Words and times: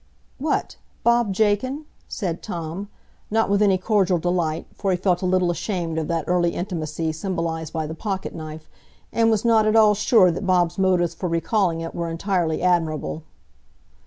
"What! 0.39 0.77
Bob 1.03 1.31
Jakin?" 1.31 1.85
said 2.07 2.41
Tom, 2.41 2.89
not 3.29 3.51
with 3.51 3.61
any 3.61 3.77
cordial 3.77 4.17
delight, 4.17 4.65
for 4.73 4.89
he 4.89 4.97
felt 4.97 5.21
a 5.21 5.27
little 5.27 5.51
ashamed 5.51 5.99
of 5.99 6.07
that 6.07 6.23
early 6.25 6.55
intimacy 6.55 7.11
symbolised 7.11 7.71
by 7.71 7.85
the 7.85 7.93
pocket 7.93 8.33
knife, 8.33 8.67
and 9.13 9.29
was 9.29 9.45
not 9.45 9.67
at 9.67 9.75
all 9.75 9.93
sure 9.93 10.31
that 10.31 10.47
Bob's 10.47 10.79
motives 10.79 11.13
for 11.13 11.29
recalling 11.29 11.81
it 11.81 11.93
were 11.93 12.09
entirely 12.09 12.63
admirable. 12.63 13.21